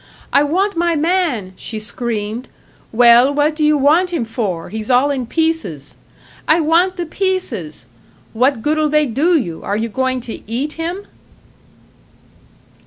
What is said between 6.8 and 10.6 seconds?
the pieces!' 'What good'll they do you? Are you goin' to